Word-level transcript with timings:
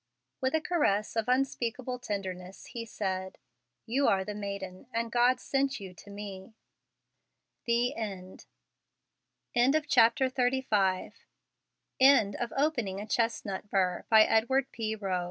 With 0.41 0.55
a 0.55 0.61
caress 0.61 1.15
of 1.15 1.27
unspeakable 1.27 1.99
tenderness 1.99 2.65
he 2.65 2.87
said, 2.87 3.37
"You 3.85 4.07
are 4.07 4.25
the 4.25 4.33
maiden, 4.33 4.87
and 4.91 5.11
God 5.11 5.39
sent 5.39 5.79
you 5.79 5.93
to 5.93 6.09
me." 6.09 6.55
THE 7.65 7.93
END 7.95 8.47
End 9.53 9.75
of 9.75 9.83
the 9.83 9.87
Project 9.87 10.17
Gutenberg 10.35 11.13
EBook 12.01 12.35
of 12.41 12.51
Opening 12.57 12.99
a 12.99 13.05
Chestnut 13.05 13.69
Burr, 13.69 14.03
by 14.09 14.25
E. 14.25 14.61
P. 14.71 14.95
Roe 14.95 15.19